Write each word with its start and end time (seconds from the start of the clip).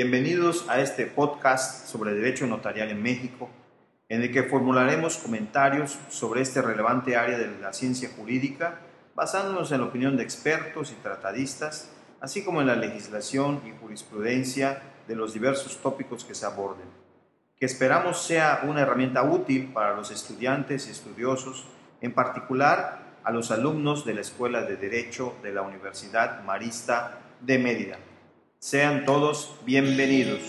Bienvenidos 0.00 0.64
a 0.68 0.80
este 0.80 1.06
podcast 1.06 1.88
sobre 1.88 2.14
derecho 2.14 2.46
notarial 2.46 2.90
en 2.90 3.02
México, 3.02 3.50
en 4.08 4.22
el 4.22 4.30
que 4.30 4.44
formularemos 4.44 5.16
comentarios 5.16 5.98
sobre 6.08 6.40
este 6.40 6.62
relevante 6.62 7.16
área 7.16 7.36
de 7.36 7.58
la 7.60 7.72
ciencia 7.72 8.08
jurídica, 8.16 8.78
basándonos 9.16 9.72
en 9.72 9.80
la 9.80 9.88
opinión 9.88 10.16
de 10.16 10.22
expertos 10.22 10.92
y 10.92 11.02
tratadistas, 11.02 11.90
así 12.20 12.44
como 12.44 12.60
en 12.60 12.68
la 12.68 12.76
legislación 12.76 13.60
y 13.66 13.72
jurisprudencia 13.80 14.82
de 15.08 15.16
los 15.16 15.34
diversos 15.34 15.82
tópicos 15.82 16.24
que 16.24 16.36
se 16.36 16.46
aborden, 16.46 16.86
que 17.58 17.66
esperamos 17.66 18.22
sea 18.22 18.60
una 18.68 18.82
herramienta 18.82 19.24
útil 19.24 19.72
para 19.72 19.96
los 19.96 20.12
estudiantes 20.12 20.86
y 20.86 20.92
estudiosos, 20.92 21.66
en 22.02 22.14
particular 22.14 23.18
a 23.24 23.32
los 23.32 23.50
alumnos 23.50 24.04
de 24.04 24.14
la 24.14 24.20
Escuela 24.20 24.62
de 24.62 24.76
Derecho 24.76 25.34
de 25.42 25.52
la 25.52 25.62
Universidad 25.62 26.44
Marista 26.44 27.18
de 27.40 27.58
Mérida. 27.58 27.98
Sean 28.60 29.04
todos 29.06 29.52
bienvenidos. 29.64 30.40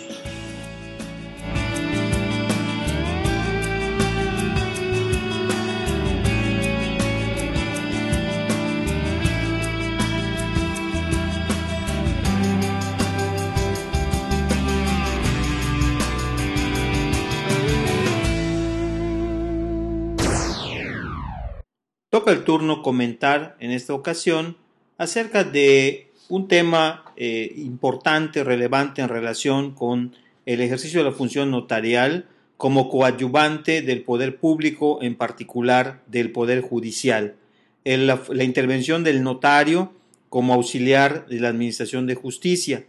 Toca 22.09 22.31
el 22.31 22.43
turno 22.43 22.81
comentar 22.81 23.55
en 23.59 23.69
esta 23.69 23.93
ocasión 23.93 24.57
acerca 24.97 25.43
de 25.43 26.08
un 26.29 26.47
tema 26.47 27.03
eh, 27.17 27.51
importante, 27.57 28.43
relevante 28.43 29.01
en 29.01 29.09
relación 29.09 29.71
con 29.71 30.15
el 30.45 30.61
ejercicio 30.61 31.03
de 31.03 31.09
la 31.09 31.15
función 31.15 31.51
notarial 31.51 32.27
como 32.55 32.89
coadyuvante 32.89 33.81
del 33.81 34.03
poder 34.03 34.37
público, 34.37 34.99
en 35.01 35.15
particular 35.15 36.01
del 36.07 36.31
poder 36.31 36.61
judicial. 36.61 37.35
la, 37.83 38.21
la 38.29 38.43
intervención 38.43 39.03
del 39.03 39.23
notario 39.23 39.93
como 40.29 40.53
auxiliar 40.53 41.25
de 41.27 41.39
la 41.39 41.49
Administración 41.49 42.05
de 42.05 42.15
Justicia. 42.15 42.85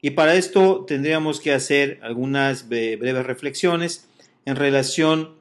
Y 0.00 0.10
para 0.10 0.34
esto 0.34 0.84
tendríamos 0.86 1.40
que 1.40 1.52
hacer 1.52 1.98
algunas 2.02 2.68
breves 2.68 3.26
reflexiones 3.26 4.08
en 4.46 4.56
relación 4.56 5.34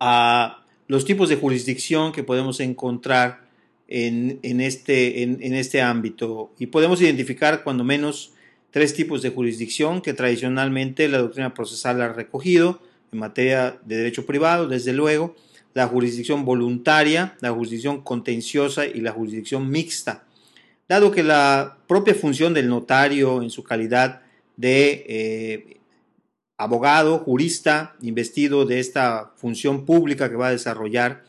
a 0.00 0.64
los 0.86 1.04
tipos 1.04 1.28
de 1.28 1.36
jurisdicción 1.36 2.12
que 2.12 2.22
podemos 2.22 2.60
encontrar 2.60 3.45
en, 3.88 4.60
este, 4.60 5.22
en, 5.22 5.54
este 5.54 5.80
ámbito. 5.80 6.52
Y 6.58 6.66
podemos 6.66 7.00
identificar 7.00 7.62
cuando 7.62 7.84
menos 7.84 8.32
tres 8.70 8.94
tipos 8.94 9.22
de 9.22 9.30
jurisdicción 9.30 10.02
que 10.02 10.12
tradicionalmente 10.12 11.08
la 11.08 11.18
doctrina 11.18 11.54
procesal 11.54 12.00
ha 12.02 12.12
recogido 12.12 12.80
en 13.12 13.20
materia 13.20 13.78
de 13.84 13.96
derecho 13.96 14.26
privado, 14.26 14.66
desde 14.68 14.92
luego, 14.92 15.36
la 15.74 15.86
jurisdicción 15.86 16.44
voluntaria, 16.44 17.36
la 17.40 17.52
jurisdicción 17.52 18.00
contenciosa 18.02 18.86
y 18.86 19.00
la 19.00 19.12
jurisdicción 19.12 19.70
mixta. 19.70 20.24
Dado 20.88 21.10
que 21.10 21.22
la 21.22 21.78
propia 21.86 22.14
función 22.14 22.54
del 22.54 22.68
notario 22.68 23.42
en 23.42 23.50
su 23.50 23.62
calidad 23.62 24.22
de 24.56 25.04
eh, 25.08 25.76
abogado, 26.56 27.18
jurista, 27.18 27.94
investido 28.00 28.64
de 28.64 28.80
esta 28.80 29.32
función 29.36 29.84
pública 29.84 30.30
que 30.30 30.36
va 30.36 30.48
a 30.48 30.52
desarrollar, 30.52 31.24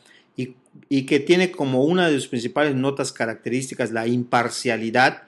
y 0.88 1.04
que 1.04 1.20
tiene 1.20 1.50
como 1.50 1.84
una 1.84 2.08
de 2.08 2.14
sus 2.14 2.28
principales 2.28 2.74
notas 2.74 3.12
características 3.12 3.92
la 3.92 4.06
imparcialidad. 4.06 5.22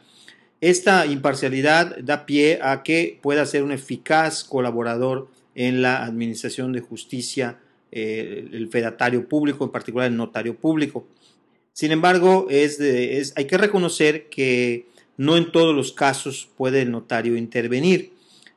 Esta 0.61 1.07
imparcialidad 1.07 1.99
da 1.99 2.27
pie 2.27 2.59
a 2.63 2.83
que 2.83 3.19
pueda 3.23 3.47
ser 3.47 3.63
un 3.63 3.73
eficaz 3.73 4.45
colaborador 4.45 5.29
en 5.55 5.83
la 5.83 6.05
administración 6.05 6.73
de 6.73 6.81
justicia, 6.81 7.59
eh, 7.93 8.49
el 8.53 8.69
fedatario 8.69 9.29
público, 9.29 9.65
en 9.65 9.71
particular 9.71 10.09
el 10.09 10.17
notario 10.17 10.55
público. 10.57 11.07
Sin 11.73 11.93
embargo, 11.93 12.47
es, 12.51 13.33
hay 13.37 13.45
que 13.47 13.59
reconocer 13.59 14.29
que 14.29 14.87
no 15.17 15.37
en 15.37 15.53
todos 15.53 15.75
los 15.75 15.93
casos 15.93 16.49
puede 16.57 16.83
el 16.83 16.91
notario 16.91 17.37
intervenir. 17.37 18.13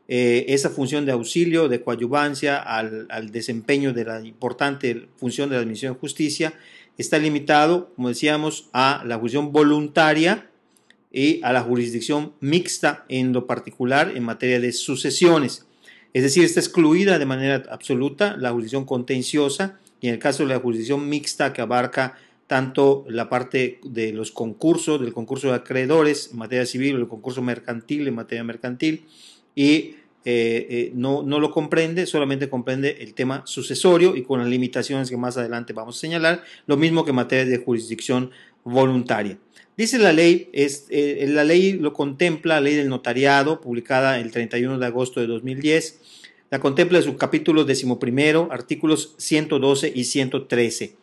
Eh, 0.09 0.45
esa 0.49 0.69
función 0.69 1.05
de 1.05 1.13
auxilio, 1.13 1.69
de 1.69 1.81
coadyuvancia 1.81 2.57
al, 2.57 3.07
al, 3.09 3.31
desempeño 3.31 3.93
de 3.93 4.03
la 4.03 4.19
importante 4.19 5.07
función 5.15 5.49
de 5.49 5.55
la 5.55 5.61
Administración 5.61 5.93
de 5.93 5.99
Justicia 5.99 6.53
está 6.97 7.17
limitado, 7.17 7.91
como 7.95 8.09
decíamos, 8.09 8.69
a 8.73 9.03
la 9.05 9.17
jurisdicción 9.17 9.51
voluntaria 9.51 10.49
y 11.11 11.41
a 11.43 11.53
la 11.53 11.61
jurisdicción 11.61 12.33
mixta 12.39 13.05
en 13.07 13.33
lo 13.33 13.45
particular 13.45 14.11
en 14.15 14.23
materia 14.23 14.59
de 14.59 14.71
sucesiones. 14.71 15.65
Es 16.13 16.23
decir, 16.23 16.43
está 16.43 16.59
excluida 16.59 17.19
de 17.19 17.25
manera 17.25 17.63
absoluta 17.69 18.37
la 18.37 18.51
jurisdicción 18.51 18.85
contenciosa 18.85 19.79
y 20.01 20.07
en 20.07 20.15
el 20.15 20.19
caso 20.19 20.43
de 20.43 20.49
la 20.49 20.59
jurisdicción 20.59 21.07
mixta 21.09 21.53
que 21.53 21.61
abarca 21.61 22.17
tanto 22.47 23.05
la 23.07 23.29
parte 23.29 23.79
de 23.83 24.11
los 24.11 24.31
concursos, 24.31 24.99
del 24.99 25.13
concurso 25.13 25.47
de 25.47 25.55
acreedores 25.55 26.29
en 26.31 26.37
materia 26.37 26.65
civil 26.65 26.97
el 26.97 27.07
concurso 27.07 27.41
mercantil 27.41 28.07
en 28.07 28.15
materia 28.15 28.43
mercantil 28.43 29.05
y 29.55 29.95
eh, 30.25 30.67
eh, 30.69 30.91
no, 30.95 31.21
no 31.21 31.39
lo 31.39 31.51
comprende, 31.51 32.05
solamente 32.05 32.49
comprende 32.49 32.97
el 33.01 33.13
tema 33.13 33.41
sucesorio 33.45 34.15
y 34.15 34.23
con 34.23 34.39
las 34.39 34.47
limitaciones 34.47 35.09
que 35.09 35.17
más 35.17 35.37
adelante 35.37 35.73
vamos 35.73 35.97
a 35.97 35.99
señalar, 35.99 36.43
lo 36.65 36.77
mismo 36.77 37.03
que 37.03 37.09
en 37.09 37.17
materia 37.17 37.45
de 37.45 37.57
jurisdicción 37.57 38.31
voluntaria. 38.63 39.37
Dice 39.75 39.97
la 39.97 40.13
ley, 40.13 40.49
es, 40.53 40.85
eh, 40.89 41.25
la 41.27 41.43
ley 41.43 41.73
lo 41.73 41.93
contempla, 41.93 42.55
la 42.55 42.61
ley 42.61 42.75
del 42.75 42.89
notariado, 42.89 43.59
publicada 43.59 44.19
el 44.19 44.31
31 44.31 44.79
de 44.79 44.85
agosto 44.85 45.19
de 45.19 45.27
2010, 45.27 45.99
la 46.51 46.59
contempla 46.59 46.99
en 46.99 47.03
su 47.03 47.17
capítulo 47.17 47.65
decimoprimero, 47.65 48.47
artículos 48.51 49.15
112 49.17 49.91
y 49.93 50.03
113. 50.05 50.95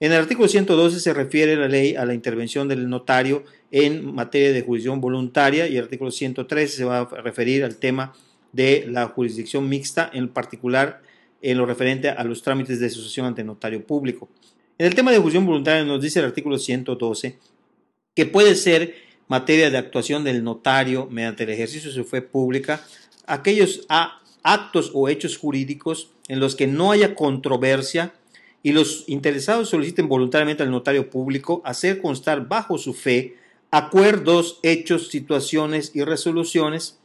En 0.00 0.12
el 0.12 0.18
artículo 0.18 0.46
112 0.46 1.00
se 1.00 1.14
refiere 1.14 1.56
la 1.56 1.68
ley 1.68 1.94
a 1.94 2.04
la 2.04 2.14
intervención 2.14 2.68
del 2.68 2.88
notario 2.88 3.44
en 3.70 4.14
materia 4.14 4.52
de 4.52 4.62
jurisdicción 4.62 5.00
voluntaria 5.00 5.68
y 5.68 5.76
el 5.76 5.84
artículo 5.84 6.10
113 6.10 6.76
se 6.76 6.84
va 6.84 7.00
a 7.00 7.22
referir 7.22 7.64
al 7.64 7.76
tema 7.76 8.12
de 8.52 8.86
la 8.88 9.06
jurisdicción 9.06 9.68
mixta, 9.68 10.10
en 10.12 10.28
particular 10.28 11.02
en 11.42 11.58
lo 11.58 11.66
referente 11.66 12.08
a 12.08 12.24
los 12.24 12.42
trámites 12.42 12.80
de 12.80 12.90
sucesión 12.90 13.26
ante 13.26 13.44
notario 13.44 13.86
público. 13.86 14.28
En 14.78 14.86
el 14.86 14.94
tema 14.94 15.10
de 15.10 15.18
jurisdicción 15.18 15.46
voluntaria 15.46 15.84
nos 15.84 16.02
dice 16.02 16.18
el 16.18 16.26
artículo 16.26 16.58
112 16.58 17.38
que 18.14 18.26
puede 18.26 18.54
ser 18.54 18.94
materia 19.28 19.70
de 19.70 19.78
actuación 19.78 20.24
del 20.24 20.42
notario 20.42 21.06
mediante 21.10 21.44
el 21.44 21.50
ejercicio 21.50 21.90
de 21.90 21.96
su 21.96 22.04
fe 22.04 22.22
pública 22.22 22.84
aquellos 23.28 23.86
actos 24.42 24.90
o 24.94 25.08
hechos 25.08 25.36
jurídicos 25.36 26.10
en 26.28 26.40
los 26.40 26.56
que 26.56 26.66
no 26.66 26.90
haya 26.90 27.14
controversia 27.14 28.14
y 28.62 28.72
los 28.72 29.04
interesados 29.06 29.68
soliciten 29.68 30.08
voluntariamente 30.08 30.62
al 30.62 30.70
notario 30.70 31.10
público 31.10 31.62
hacer 31.64 32.00
constar 32.00 32.48
bajo 32.48 32.78
su 32.78 32.94
fe 32.94 33.36
acuerdos, 33.70 34.58
hechos, 34.62 35.08
situaciones 35.08 35.92
y 35.94 36.02
resoluciones 36.02 36.97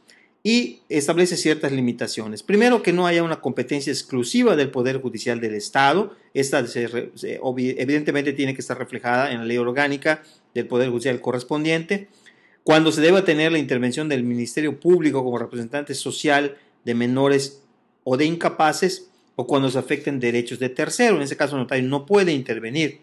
y 0.46 0.80
establece 0.90 1.38
ciertas 1.38 1.72
limitaciones. 1.72 2.42
Primero, 2.42 2.82
que 2.82 2.92
no 2.92 3.06
haya 3.06 3.22
una 3.22 3.40
competencia 3.40 3.90
exclusiva 3.90 4.56
del 4.56 4.70
Poder 4.70 5.00
Judicial 5.00 5.40
del 5.40 5.54
Estado. 5.54 6.14
Esta 6.34 6.62
evidentemente 7.22 8.34
tiene 8.34 8.54
que 8.54 8.60
estar 8.60 8.78
reflejada 8.78 9.32
en 9.32 9.38
la 9.38 9.46
ley 9.46 9.56
orgánica 9.56 10.22
del 10.54 10.66
Poder 10.66 10.90
Judicial 10.90 11.18
correspondiente. 11.22 12.08
Cuando 12.62 12.92
se 12.92 13.00
deba 13.00 13.24
tener 13.24 13.52
la 13.52 13.58
intervención 13.58 14.10
del 14.10 14.22
Ministerio 14.22 14.78
Público 14.78 15.24
como 15.24 15.38
representante 15.38 15.94
social 15.94 16.58
de 16.84 16.94
menores 16.94 17.62
o 18.04 18.18
de 18.18 18.26
incapaces, 18.26 19.08
o 19.36 19.46
cuando 19.46 19.70
se 19.70 19.78
afecten 19.78 20.20
derechos 20.20 20.58
de 20.58 20.68
tercero. 20.68 21.16
En 21.16 21.22
ese 21.22 21.36
caso, 21.36 21.56
el 21.56 21.62
notario 21.62 21.88
no 21.88 22.06
puede 22.06 22.32
intervenir. 22.32 23.00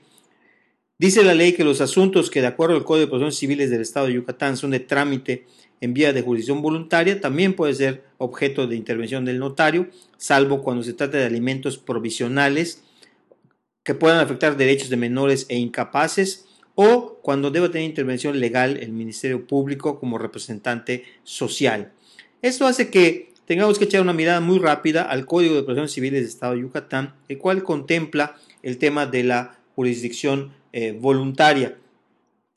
Dice 0.97 1.23
la 1.23 1.33
ley 1.33 1.53
que 1.53 1.63
los 1.63 1.81
asuntos 1.81 2.29
que, 2.29 2.41
de 2.41 2.47
acuerdo 2.47 2.75
al 2.75 2.85
Código 2.85 3.05
de 3.05 3.07
Procedimientos 3.07 3.39
Civiles 3.39 3.69
del 3.71 3.81
Estado 3.81 4.05
de 4.05 4.13
Yucatán, 4.13 4.55
son 4.55 4.71
de 4.71 4.79
trámite 4.79 5.47
en 5.81 5.94
vía 5.94 6.13
de 6.13 6.22
jurisdicción 6.22 6.62
voluntaria 6.62 7.19
también 7.19 7.56
puede 7.56 7.74
ser 7.74 8.04
objeto 8.19 8.68
de 8.68 8.75
intervención 8.75 9.25
del 9.25 9.39
notario, 9.39 9.89
salvo 10.18 10.62
cuando 10.62 10.83
se 10.83 10.94
trata 10.94 11.18
de 11.18 11.25
alimentos 11.25 11.78
provisionales 11.78 12.83
que 13.83 13.95
puedan 13.95 14.19
afectar 14.19 14.56
derechos 14.56 14.89
de 14.89 14.98
menores 14.98 15.48
e 15.50 15.57
incapaces 15.57 16.45
o 16.75 17.19
cuando 17.22 17.51
deba 17.51 17.72
tener 17.72 17.89
intervención 17.89 18.39
legal 18.39 18.78
el 18.78 18.92
Ministerio 18.92 19.45
Público 19.48 20.00
como 20.00 20.19
representante 20.19 21.04
social. 21.24 21.92
Esto 22.42 22.68
hace 22.68 22.89
que 22.89 23.33
tengamos 23.45 23.80
que 23.80 23.86
echar 23.86 24.01
una 24.01 24.13
mirada 24.13 24.39
muy 24.39 24.60
rápida 24.60 25.01
al 25.01 25.25
Código 25.25 25.56
de 25.56 25.63
Procedimientos 25.63 25.94
Civiles 25.94 26.22
del 26.22 26.30
Estado 26.30 26.54
de 26.54 26.62
Yucatán, 26.62 27.16
el 27.28 27.39
cual 27.39 27.63
contempla 27.63 28.36
el 28.62 28.78
tema 28.78 29.07
de 29.07 29.24
la 29.24 29.60
jurisdicción 29.75 30.54
eh, 30.74 30.95
voluntaria. 30.98 31.78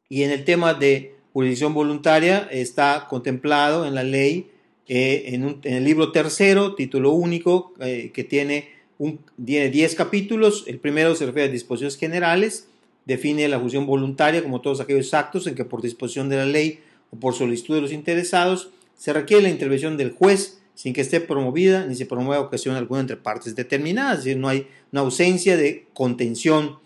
Y 0.09 0.23
en 0.23 0.31
el 0.31 0.45
tema 0.45 0.75
de 0.75 1.14
jurisdicción 1.35 1.75
voluntaria 1.75 2.49
está 2.51 3.07
contemplado 3.11 3.87
en 3.87 3.95
la 3.95 4.05
ley 4.05 4.53
eh, 4.87 5.31
en, 5.33 5.59
el 5.65 5.85
libro 5.85 6.13
tercero, 6.13 6.77
título 6.77 7.11
único, 7.11 7.75
eh, 7.81 8.13
que 8.15 8.23
tiene, 8.23 8.69
un, 8.99 9.19
10 9.37 9.95
capítulos. 9.97 10.65
El 10.69 10.79
primero 10.79 11.17
se 11.17 11.27
refiere 11.27 11.49
a 11.49 11.53
disposiciones 11.53 11.97
generales, 11.97 12.69
define 13.05 13.49
la 13.49 13.57
jurisdicción 13.57 13.87
voluntaria 13.87 14.45
como 14.45 14.61
todos 14.61 14.81
aquellos 14.81 15.13
actos 15.13 15.49
en 15.49 15.57
que 15.57 15.65
por 15.65 15.83
disposición 15.83 16.29
de 16.29 16.37
la 16.37 16.47
ley 16.47 16.79
o 17.11 17.17
por 17.17 17.35
solicitud 17.35 17.75
de 17.75 17.81
los 17.81 17.93
interesados 17.93 18.71
se 18.97 19.13
requiere 19.13 19.43
la 19.43 19.51
intervención 19.51 19.97
del 19.97 20.13
juez 20.13 20.61
sin 20.77 20.93
que 20.93 21.01
esté 21.01 21.21
promovida 21.21 21.85
ni 21.85 21.97
se 21.97 22.07
promueva 22.07 22.43
ocasión 22.43 22.77
alguna 22.77 23.01
entre 23.01 23.17
partes 23.17 23.57
determinadas, 23.57 24.19
es 24.19 24.25
decir, 24.25 24.39
no 24.39 24.49
hay 24.49 24.69
una 24.93 25.03
ausencia 25.03 25.57
de 25.57 25.87
contención. 25.95 26.79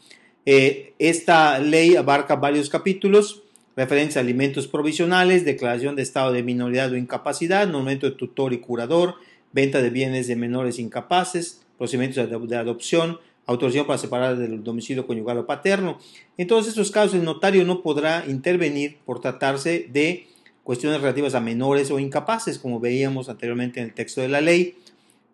Eh, 0.46 0.94
esta 0.98 1.58
ley 1.58 1.96
abarca 1.96 2.36
varios 2.36 2.70
capítulos, 2.70 3.42
referencia 3.78 4.20
a 4.20 4.24
alimentos 4.24 4.66
provisionales, 4.66 5.44
declaración 5.44 5.94
de 5.94 6.02
estado 6.02 6.32
de 6.32 6.42
minoridad 6.42 6.90
o 6.90 6.96
incapacidad, 6.96 7.68
nombramiento 7.68 8.10
de 8.10 8.16
tutor 8.16 8.52
y 8.52 8.58
curador, 8.58 9.14
venta 9.52 9.80
de 9.80 9.90
bienes 9.90 10.26
de 10.26 10.34
menores 10.34 10.80
incapaces, 10.80 11.62
procedimientos 11.78 12.28
de 12.48 12.56
adopción, 12.56 13.20
autorización 13.46 13.86
para 13.86 14.00
separar 14.00 14.36
del 14.36 14.64
domicilio 14.64 15.06
conyugal 15.06 15.38
o 15.38 15.46
paterno. 15.46 16.00
En 16.36 16.48
todos 16.48 16.66
estos 16.66 16.90
casos, 16.90 17.14
el 17.14 17.22
notario 17.22 17.64
no 17.64 17.82
podrá 17.82 18.24
intervenir 18.26 18.96
por 19.06 19.20
tratarse 19.20 19.88
de 19.92 20.26
cuestiones 20.64 21.00
relativas 21.00 21.36
a 21.36 21.40
menores 21.40 21.92
o 21.92 22.00
incapaces, 22.00 22.58
como 22.58 22.80
veíamos 22.80 23.28
anteriormente 23.28 23.78
en 23.78 23.86
el 23.86 23.94
texto 23.94 24.20
de 24.20 24.28
la 24.28 24.40
ley. 24.40 24.76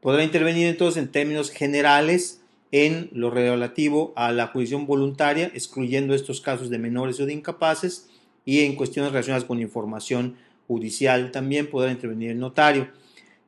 Podrá 0.03 0.23
intervenir 0.23 0.67
entonces 0.67 1.03
en 1.03 1.11
términos 1.11 1.51
generales 1.51 2.43
en 2.73 3.09
lo 3.11 3.31
relativo 3.31 4.13
a 4.17 4.33
la 4.33 4.49
jurisdicción 4.49 4.87
voluntaria, 4.87 5.51
excluyendo 5.55 6.15
estos 6.15 6.43
casos 6.43 6.69
de 6.69 6.79
menores 6.79 7.19
o 7.21 7.27
de 7.27 7.33
incapaces, 7.33 8.11
y 8.45 8.61
en 8.61 8.77
cuestiones 8.77 9.13
relacionadas 9.13 9.45
con 9.45 9.61
información 9.61 10.37
judicial 10.67 11.31
también 11.31 11.69
podrá 11.69 11.91
intervenir 11.91 12.31
el 12.31 12.39
notario. 12.39 12.89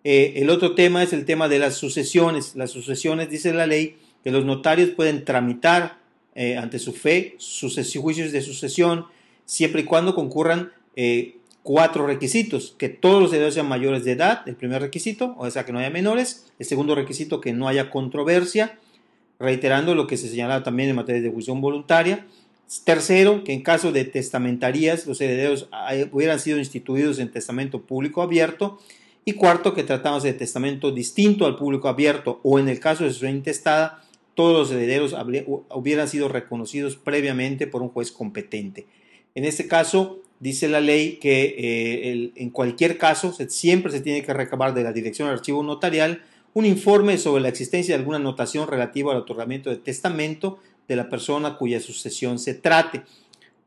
Eh, 0.04 0.34
el 0.36 0.50
otro 0.50 0.74
tema 0.74 1.02
es 1.02 1.12
el 1.12 1.24
tema 1.24 1.48
de 1.48 1.58
las 1.58 1.74
sucesiones. 1.74 2.54
Las 2.54 2.70
sucesiones, 2.70 3.28
dice 3.30 3.52
la 3.52 3.66
ley, 3.66 3.96
que 4.22 4.30
los 4.30 4.44
notarios 4.44 4.90
pueden 4.90 5.24
tramitar 5.24 5.98
eh, 6.34 6.56
ante 6.56 6.78
su 6.78 6.92
fe 6.92 7.34
sus 7.38 7.76
juicios 7.96 8.30
de 8.30 8.42
sucesión 8.42 9.06
siempre 9.46 9.82
y 9.82 9.84
cuando 9.84 10.14
concurran 10.14 10.72
eh, 10.94 11.38
cuatro 11.62 12.06
requisitos, 12.06 12.74
que 12.78 12.88
todos 12.88 13.22
los 13.22 13.32
herederos 13.32 13.54
sean 13.54 13.68
mayores 13.68 14.04
de 14.04 14.12
edad, 14.12 14.42
el 14.46 14.54
primer 14.54 14.82
requisito, 14.82 15.34
o 15.38 15.50
sea, 15.50 15.64
que 15.64 15.72
no 15.72 15.78
haya 15.78 15.90
menores, 15.90 16.52
el 16.58 16.66
segundo 16.66 16.94
requisito, 16.94 17.40
que 17.40 17.52
no 17.52 17.68
haya 17.68 17.90
controversia, 17.90 18.78
reiterando 19.40 19.94
lo 19.94 20.06
que 20.06 20.16
se 20.16 20.28
señalaba 20.28 20.62
también 20.62 20.90
en 20.90 20.96
materia 20.96 21.20
de 21.20 21.28
ejecución 21.28 21.60
voluntaria, 21.60 22.26
tercero, 22.84 23.44
que 23.44 23.52
en 23.52 23.62
caso 23.62 23.92
de 23.92 24.04
testamentarías 24.04 25.06
los 25.06 25.20
herederos 25.20 25.68
hubieran 26.12 26.40
sido 26.40 26.58
instituidos 26.58 27.18
en 27.18 27.30
testamento 27.30 27.82
público 27.82 28.22
abierto, 28.22 28.78
y 29.24 29.32
cuarto, 29.32 29.74
que 29.74 29.82
tratamos 29.82 30.22
de 30.22 30.32
testamento 30.32 30.92
distinto 30.92 31.46
al 31.46 31.56
público 31.56 31.88
abierto 31.88 32.38
o 32.44 32.60
en 32.60 32.68
el 32.68 32.78
caso 32.78 33.02
de 33.02 33.12
su 33.12 33.26
intestada, 33.26 34.04
todos 34.34 34.52
los 34.52 34.70
herederos 34.70 35.16
hubieran 35.74 36.06
sido 36.06 36.28
reconocidos 36.28 36.94
previamente 36.94 37.66
por 37.66 37.82
un 37.82 37.88
juez 37.88 38.12
competente. 38.12 38.86
En 39.34 39.44
este 39.44 39.66
caso, 39.66 40.20
dice 40.38 40.68
la 40.68 40.80
ley 40.80 41.18
que 41.20 41.56
eh, 41.58 42.32
en 42.36 42.50
cualquier 42.50 42.98
caso 42.98 43.34
siempre 43.48 43.90
se 43.90 44.00
tiene 44.00 44.22
que 44.22 44.32
recabar 44.32 44.74
de 44.74 44.84
la 44.84 44.92
Dirección 44.92 45.28
de 45.28 45.34
Archivo 45.34 45.62
Notarial 45.62 46.22
un 46.54 46.64
informe 46.64 47.18
sobre 47.18 47.42
la 47.42 47.48
existencia 47.48 47.94
de 47.94 47.98
alguna 47.98 48.18
anotación 48.18 48.68
relativa 48.68 49.12
al 49.12 49.18
otorgamiento 49.18 49.70
de 49.70 49.76
testamento 49.76 50.58
de 50.88 50.96
la 50.96 51.08
persona 51.08 51.56
cuya 51.56 51.80
sucesión 51.80 52.38
se 52.38 52.54
trate. 52.54 53.02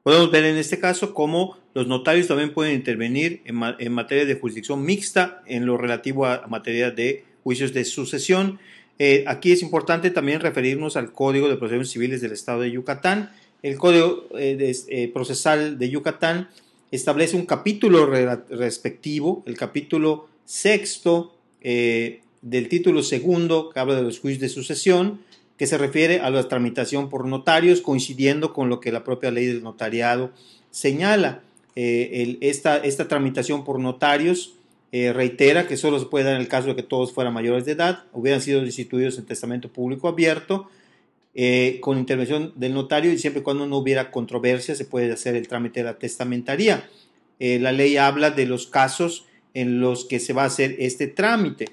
Podemos 0.04 0.31
ver 0.31 0.45
en 0.45 0.57
este 0.57 0.80
caso 0.80 1.13
cómo 1.13 1.57
los 1.74 1.88
notarios 1.88 2.27
también 2.27 2.54
pueden 2.54 2.74
intervenir 2.74 3.42
en, 3.45 3.92
materia 3.92 4.25
de 4.25 4.36
jurisdicción 4.36 4.83
mixta 4.83 5.44
en 5.45 5.66
lo 5.66 5.77
relativo 5.77 6.25
a 6.25 6.48
materia 6.48 6.92
de 6.92 7.25
juicios 7.44 7.74
de 7.74 7.86
sucesión 7.86 8.60
eh, 9.01 9.24
aquí 9.27 9.54
es 9.54 9.62
importante 9.62 10.12
también 10.12 10.42
referirnos 10.42 10.98
al 10.98 11.13
Código 11.13 11.48
de 11.48 11.56
Procedimientos 11.56 11.94
Civiles 11.94 12.19
del 12.19 12.33
Estado 12.33 12.60
de 12.60 12.71
Yucatán. 12.71 13.31
El 13.63 13.77
Código 13.77 14.27
eh, 14.38 14.75
eh, 14.89 15.07
Procesal 15.13 15.80
de 15.80 15.89
Yucatán 15.89 16.50
establece 16.92 17.38
un 17.38 17.45
capítulo 17.45 18.06
respectivo, 18.06 19.44
el 19.45 19.56
capítulo 19.56 20.27
sexto 20.45 21.36
del 21.62 22.68
título 22.68 23.04
segundo, 23.04 23.69
que 23.69 23.80
habla 23.80 23.95
de 23.95 24.01
los 24.01 24.19
juicios 24.19 24.42
de 24.42 24.50
sucesión, 24.50 25.21
que 25.60 25.68
se 25.68 25.78
refiere 25.78 26.22
a 26.22 26.32
la 26.32 26.48
tramitación 26.48 27.10
por 27.10 27.28
notarios, 27.28 27.82
coincidiendo 27.82 28.54
con 28.54 28.70
lo 28.70 28.80
que 28.80 28.92
la 28.92 29.04
propia 29.04 29.30
ley 29.30 29.46
del 29.46 29.62
notariado 29.62 30.32
señala. 30.72 31.44
esta, 31.76 32.78
esta 32.78 33.08
tramitación 33.08 33.64
por 33.64 33.80
notarios 33.80 34.56
eh, 34.92 35.14
reitera 35.14 35.68
que 35.68 35.78
solo 35.78 36.00
se 36.00 36.08
puede 36.08 36.26
dar 36.26 36.36
en 36.36 36.42
el 36.42 36.48
caso 36.48 36.70
de 36.70 36.76
que 36.76 36.82
todos 36.82 37.12
fueran 37.12 37.34
mayores 37.34 37.66
de 37.66 37.74
edad, 37.74 38.06
hubieran 38.12 38.42
sido 38.42 38.64
instituidos 38.64 39.20
en 39.20 39.26
testamento 39.26 39.72
público 39.72 40.08
abierto, 40.08 40.68
eh, 41.36 41.78
con 41.82 42.00
intervención 42.00 42.54
del 42.56 42.74
notario 42.74 43.14
y 43.14 43.20
siempre 43.20 43.42
y 43.42 43.44
cuando 43.44 43.68
no 43.68 43.78
hubiera 43.78 44.10
controversia 44.10 44.74
se 44.74 44.86
puede 44.86 45.12
hacer 45.12 45.36
el 45.36 45.48
trámite 45.48 45.82
de 45.82 45.84
la 45.84 46.00
testamentaría. 46.00 46.90
Eh, 47.40 47.60
la 47.60 47.72
ley 47.72 47.98
habla 47.98 48.32
de 48.32 48.48
los 48.48 48.66
casos 48.66 49.26
en 49.54 49.80
los 49.80 50.06
que 50.06 50.20
se 50.20 50.34
va 50.34 50.44
a 50.44 50.48
hacer 50.48 50.76
este 50.80 51.08
trámite, 51.08 51.66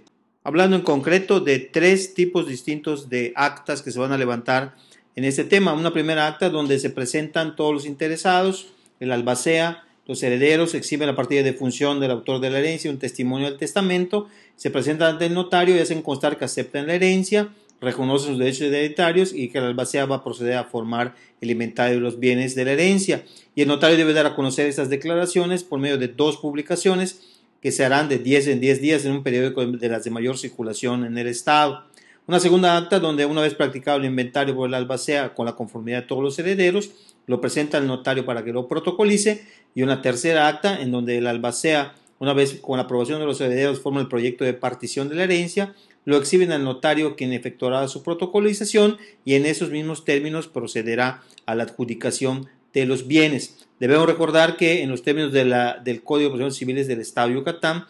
hablando 0.46 0.76
en 0.76 0.82
concreto 0.82 1.40
de 1.40 1.58
tres 1.58 2.14
tipos 2.14 2.46
distintos 2.46 3.08
de 3.08 3.32
actas 3.34 3.82
que 3.82 3.90
se 3.90 3.98
van 3.98 4.12
a 4.12 4.16
levantar 4.16 4.76
en 5.16 5.24
este 5.24 5.42
tema. 5.42 5.72
Una 5.72 5.92
primera 5.92 6.28
acta 6.28 6.50
donde 6.50 6.78
se 6.78 6.88
presentan 6.88 7.56
todos 7.56 7.74
los 7.74 7.84
interesados, 7.84 8.68
el 9.00 9.10
albacea, 9.10 9.82
los 10.06 10.22
herederos 10.22 10.74
exhiben 10.74 11.08
la 11.08 11.16
partida 11.16 11.42
de 11.42 11.52
función 11.52 11.98
del 11.98 12.12
autor 12.12 12.40
de 12.40 12.50
la 12.50 12.60
herencia, 12.60 12.92
un 12.92 13.00
testimonio 13.00 13.48
del 13.48 13.58
testamento, 13.58 14.28
se 14.54 14.70
presentan 14.70 15.14
ante 15.14 15.26
el 15.26 15.34
notario 15.34 15.74
y 15.74 15.80
hacen 15.80 16.00
constar 16.00 16.38
que 16.38 16.44
aceptan 16.44 16.86
la 16.86 16.94
herencia, 16.94 17.48
reconocen 17.80 18.28
sus 18.28 18.38
derechos 18.38 18.68
hereditarios 18.68 19.32
y 19.32 19.48
que 19.48 19.60
la 19.60 19.66
albacea 19.66 20.06
va 20.06 20.16
a 20.16 20.24
proceder 20.24 20.58
a 20.58 20.64
formar 20.64 21.16
el 21.40 21.50
inventario 21.50 21.96
de 21.96 22.02
los 22.02 22.20
bienes 22.20 22.54
de 22.54 22.66
la 22.66 22.70
herencia. 22.70 23.24
Y 23.56 23.62
el 23.62 23.68
notario 23.68 23.96
debe 23.96 24.12
dar 24.12 24.26
a 24.26 24.36
conocer 24.36 24.68
estas 24.68 24.90
declaraciones 24.90 25.64
por 25.64 25.80
medio 25.80 25.98
de 25.98 26.06
dos 26.06 26.36
publicaciones 26.36 27.35
que 27.66 27.72
se 27.72 27.84
harán 27.84 28.08
de 28.08 28.18
10 28.18 28.46
en 28.46 28.60
10 28.60 28.80
días 28.80 29.04
en 29.06 29.10
un 29.10 29.24
periódico 29.24 29.66
de 29.66 29.88
las 29.88 30.04
de 30.04 30.10
mayor 30.12 30.38
circulación 30.38 31.04
en 31.04 31.18
el 31.18 31.26
Estado. 31.26 31.82
Una 32.28 32.38
segunda 32.38 32.76
acta 32.76 33.00
donde 33.00 33.26
una 33.26 33.40
vez 33.40 33.56
practicado 33.56 33.98
el 33.98 34.04
inventario 34.04 34.54
por 34.54 34.70
la 34.70 34.76
albacea 34.76 35.34
con 35.34 35.46
la 35.46 35.56
conformidad 35.56 36.02
de 36.02 36.06
todos 36.06 36.22
los 36.22 36.38
herederos, 36.38 36.90
lo 37.26 37.40
presenta 37.40 37.78
al 37.78 37.88
notario 37.88 38.24
para 38.24 38.44
que 38.44 38.52
lo 38.52 38.68
protocolice 38.68 39.44
y 39.74 39.82
una 39.82 40.00
tercera 40.00 40.46
acta 40.46 40.80
en 40.80 40.92
donde 40.92 41.18
el 41.18 41.26
albacea, 41.26 41.96
una 42.20 42.34
vez 42.34 42.60
con 42.60 42.76
la 42.76 42.84
aprobación 42.84 43.18
de 43.18 43.26
los 43.26 43.40
herederos, 43.40 43.80
forma 43.80 44.00
el 44.00 44.06
proyecto 44.06 44.44
de 44.44 44.54
partición 44.54 45.08
de 45.08 45.16
la 45.16 45.24
herencia, 45.24 45.74
lo 46.04 46.18
exhiben 46.18 46.52
al 46.52 46.62
notario 46.62 47.16
quien 47.16 47.32
efectuará 47.32 47.88
su 47.88 48.04
protocolización 48.04 48.96
y 49.24 49.34
en 49.34 49.44
esos 49.44 49.70
mismos 49.70 50.04
términos 50.04 50.46
procederá 50.46 51.24
a 51.46 51.56
la 51.56 51.64
adjudicación 51.64 52.46
de 52.76 52.84
los 52.84 53.06
bienes. 53.06 53.56
Debemos 53.80 54.06
recordar 54.06 54.58
que 54.58 54.82
en 54.82 54.90
los 54.90 55.02
términos 55.02 55.32
del 55.32 56.02
Código 56.04 56.28
de 56.28 56.36
Procedimientos 56.36 56.58
Civiles 56.58 56.86
del 56.86 57.00
Estado 57.00 57.28
de 57.28 57.34
Yucatán, 57.36 57.86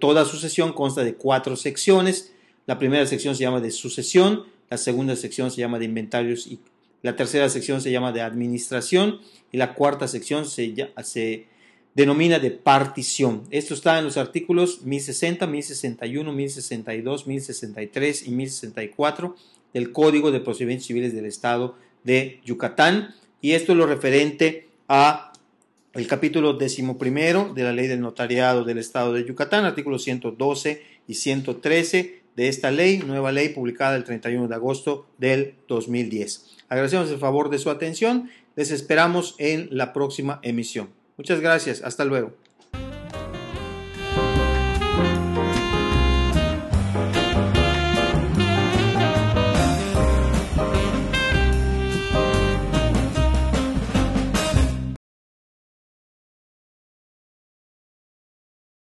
toda 0.00 0.24
sucesión 0.24 0.72
consta 0.72 1.04
de 1.04 1.14
cuatro 1.14 1.54
secciones. 1.54 2.32
La 2.66 2.80
primera 2.80 3.06
sección 3.06 3.36
se 3.36 3.42
llama 3.42 3.60
de 3.60 3.70
sucesión, 3.70 4.46
la 4.68 4.78
segunda 4.78 5.14
sección 5.14 5.52
se 5.52 5.60
llama 5.60 5.78
de 5.78 5.84
inventarios 5.84 6.48
y 6.48 6.58
la 7.02 7.14
tercera 7.14 7.48
sección 7.48 7.80
se 7.80 7.92
llama 7.92 8.10
de 8.10 8.22
administración 8.22 9.20
y 9.52 9.58
la 9.58 9.74
cuarta 9.74 10.08
sección 10.08 10.44
se, 10.44 10.74
se 11.04 11.46
denomina 11.94 12.40
de 12.40 12.50
partición. 12.50 13.44
Esto 13.52 13.74
está 13.74 14.00
en 14.00 14.06
los 14.06 14.16
artículos 14.16 14.82
1060, 14.82 15.46
1061, 15.46 16.32
1062, 16.32 17.26
1063 17.28 18.26
y 18.26 18.30
1064 18.32 19.36
del 19.72 19.92
Código 19.92 20.32
de 20.32 20.40
Procedimientos 20.40 20.88
Civiles 20.88 21.14
del 21.14 21.26
Estado 21.26 21.76
de 22.02 22.40
Yucatán 22.44 23.14
y 23.44 23.52
esto 23.52 23.72
es 23.72 23.78
lo 23.78 23.84
referente 23.84 24.68
a 24.88 25.30
el 25.92 26.06
capítulo 26.06 26.54
decimoprimero 26.54 27.52
de 27.52 27.62
la 27.62 27.74
Ley 27.74 27.88
del 27.88 28.00
Notariado 28.00 28.64
del 28.64 28.78
Estado 28.78 29.12
de 29.12 29.26
Yucatán, 29.26 29.66
artículos 29.66 30.02
112 30.04 30.82
y 31.06 31.12
113 31.12 32.22
de 32.36 32.48
esta 32.48 32.70
ley, 32.70 33.00
nueva 33.00 33.32
ley 33.32 33.50
publicada 33.50 33.96
el 33.96 34.04
31 34.04 34.48
de 34.48 34.54
agosto 34.54 35.06
del 35.18 35.56
2010. 35.68 36.56
Agradecemos 36.70 37.10
el 37.10 37.18
favor 37.18 37.50
de 37.50 37.58
su 37.58 37.68
atención. 37.68 38.30
Les 38.56 38.70
esperamos 38.70 39.34
en 39.36 39.68
la 39.70 39.92
próxima 39.92 40.40
emisión. 40.42 40.88
Muchas 41.18 41.40
gracias. 41.40 41.82
Hasta 41.82 42.06
luego. 42.06 42.32